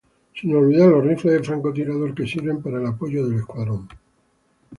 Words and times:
Sin 0.33 0.55
olvidar 0.55 0.89
los 0.89 1.03
rifles 1.05 1.31
de 1.35 1.43
francotirador 1.43 2.15
que 2.15 2.25
sirven 2.25 2.59
para 2.63 2.79
el 2.79 2.87
apoyo 2.87 3.27
del 3.27 3.37
escuadrón. 3.37 3.87